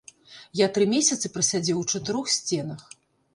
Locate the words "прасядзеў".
1.35-1.77